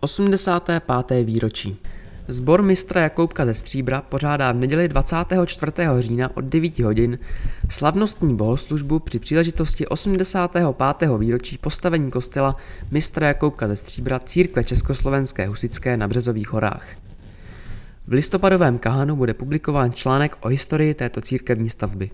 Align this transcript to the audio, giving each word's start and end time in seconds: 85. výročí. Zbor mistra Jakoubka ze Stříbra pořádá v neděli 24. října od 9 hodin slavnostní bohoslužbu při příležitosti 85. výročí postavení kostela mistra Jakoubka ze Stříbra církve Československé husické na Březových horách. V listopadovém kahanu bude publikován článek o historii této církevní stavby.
85. 0.00 1.24
výročí. 1.24 1.76
Zbor 2.28 2.62
mistra 2.62 3.00
Jakoubka 3.00 3.46
ze 3.46 3.54
Stříbra 3.54 4.02
pořádá 4.02 4.52
v 4.52 4.56
neděli 4.56 4.88
24. 4.88 5.72
října 5.98 6.36
od 6.36 6.44
9 6.44 6.78
hodin 6.78 7.18
slavnostní 7.70 8.36
bohoslužbu 8.36 8.98
při 8.98 9.18
příležitosti 9.18 9.86
85. 9.86 11.08
výročí 11.18 11.58
postavení 11.58 12.10
kostela 12.10 12.56
mistra 12.90 13.26
Jakoubka 13.26 13.68
ze 13.68 13.76
Stříbra 13.76 14.18
církve 14.18 14.64
Československé 14.64 15.46
husické 15.46 15.96
na 15.96 16.08
Březových 16.08 16.52
horách. 16.52 16.86
V 18.06 18.12
listopadovém 18.12 18.78
kahanu 18.78 19.16
bude 19.16 19.34
publikován 19.34 19.92
článek 19.92 20.36
o 20.40 20.48
historii 20.48 20.94
této 20.94 21.20
církevní 21.20 21.70
stavby. 21.70 22.10